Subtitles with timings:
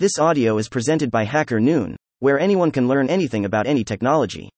[0.00, 4.48] This audio is presented by Hacker Noon, where anyone can learn anything about any technology.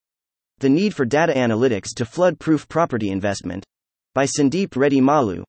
[0.60, 3.64] The Need for Data Analytics to Flood Proof Property Investment
[4.14, 5.42] by Sundeep Reddy Mallu.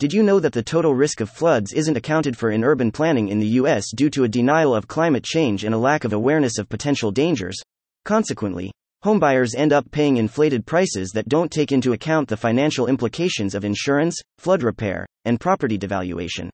[0.00, 3.28] Did you know that the total risk of floods isn't accounted for in urban planning
[3.28, 6.58] in the US due to a denial of climate change and a lack of awareness
[6.58, 7.56] of potential dangers?
[8.04, 8.72] Consequently,
[9.04, 13.64] homebuyers end up paying inflated prices that don't take into account the financial implications of
[13.64, 16.50] insurance, flood repair, and property devaluation.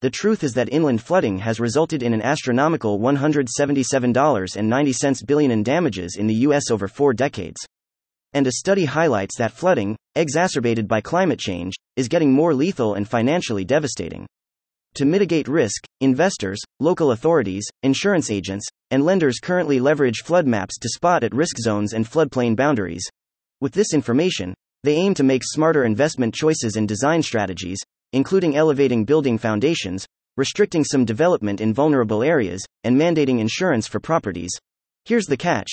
[0.00, 6.16] The truth is that inland flooding has resulted in an astronomical $177.90 billion in damages
[6.18, 7.60] in the US over 4 decades.
[8.32, 13.08] And a study highlights that flooding, exacerbated by climate change, is getting more lethal and
[13.08, 14.26] financially devastating.
[14.96, 20.88] To mitigate risk, investors, local authorities, insurance agents, and lenders currently leverage flood maps to
[20.88, 23.04] spot at risk zones and floodplain boundaries.
[23.60, 24.54] With this information,
[24.84, 27.78] they aim to make smarter investment choices and design strategies,
[28.14, 34.52] including elevating building foundations, restricting some development in vulnerable areas, and mandating insurance for properties.
[35.04, 35.70] Here's the catch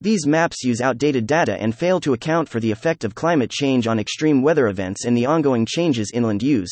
[0.00, 3.86] these maps use outdated data and fail to account for the effect of climate change
[3.86, 6.70] on extreme weather events and the ongoing changes inland use.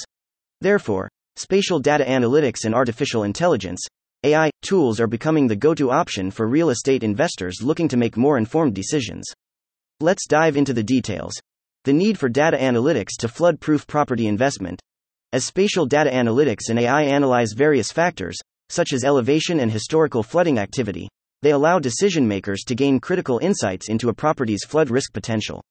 [0.61, 3.81] Therefore, spatial data analytics and artificial intelligence
[4.25, 8.17] AI tools are becoming the go to option for real estate investors looking to make
[8.19, 9.25] more informed decisions.
[10.01, 11.33] Let's dive into the details.
[11.85, 14.81] The need for data analytics to flood proof property investment.
[15.35, 18.37] As spatial data analytics and AI analyze various factors,
[18.69, 21.09] such as elevation and historical flooding activity,
[21.41, 25.63] they allow decision makers to gain critical insights into a property's flood risk potential.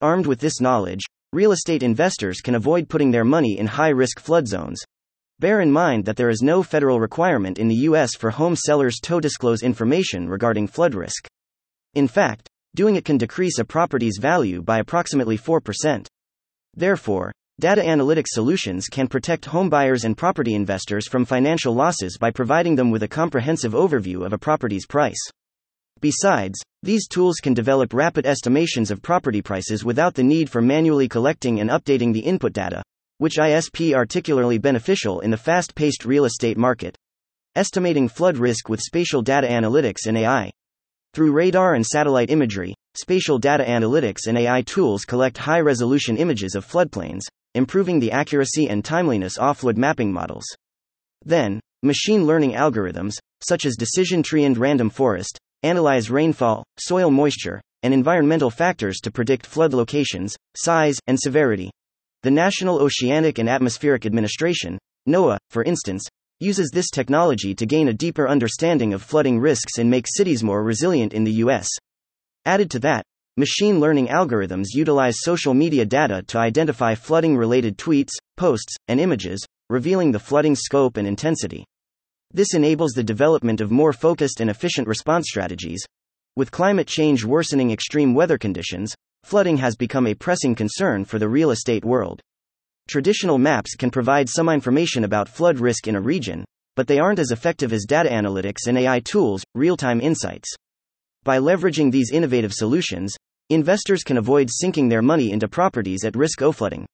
[0.00, 4.18] Armed with this knowledge, real estate investors can avoid putting their money in high risk
[4.18, 4.82] flood zones.
[5.38, 8.16] Bear in mind that there is no federal requirement in the U.S.
[8.16, 11.28] for home sellers to disclose information regarding flood risk.
[11.94, 16.06] In fact, doing it can decrease a property's value by approximately 4%.
[16.74, 22.76] Therefore, Data analytics solutions can protect homebuyers and property investors from financial losses by providing
[22.76, 25.16] them with a comprehensive overview of a property's price.
[26.02, 31.08] Besides, these tools can develop rapid estimations of property prices without the need for manually
[31.08, 32.82] collecting and updating the input data,
[33.16, 36.94] which ISP particularly beneficial in the fast paced real estate market.
[37.54, 40.50] Estimating flood risk with spatial data analytics and AI.
[41.14, 46.54] Through radar and satellite imagery, spatial data analytics and AI tools collect high resolution images
[46.54, 47.22] of floodplains,
[47.56, 50.44] improving the accuracy and timeliness of flood mapping models.
[51.24, 57.60] Then, machine learning algorithms, such as decision tree and random forest, analyze rainfall, soil moisture,
[57.82, 61.70] and environmental factors to predict flood locations, size, and severity.
[62.22, 64.78] The National Oceanic and Atmospheric Administration,
[65.08, 66.06] NOAA, for instance,
[66.40, 70.62] uses this technology to gain a deeper understanding of flooding risks and make cities more
[70.62, 71.68] resilient in the U.S.
[72.44, 73.04] Added to that,
[73.38, 79.46] Machine learning algorithms utilize social media data to identify flooding related tweets, posts, and images,
[79.68, 81.62] revealing the flooding scope and intensity.
[82.32, 85.84] This enables the development of more focused and efficient response strategies.
[86.34, 91.28] With climate change worsening extreme weather conditions, flooding has become a pressing concern for the
[91.28, 92.22] real estate world.
[92.88, 97.18] Traditional maps can provide some information about flood risk in a region, but they aren't
[97.18, 100.48] as effective as data analytics and AI tools, real time insights.
[101.22, 103.14] By leveraging these innovative solutions,
[103.50, 106.86] investors can avoid sinking their money into properties at risk of flooding.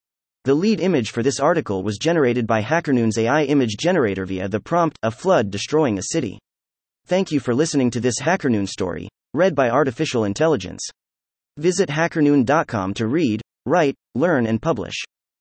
[0.44, 4.60] The lead image for this article was generated by HackerNoon's AI image generator via the
[4.60, 6.38] prompt, A flood destroying a city.
[7.06, 10.82] Thank you for listening to this HackerNoon story, read by Artificial Intelligence.
[11.58, 15.04] Visit hackernoon.com to read, write, learn, and publish.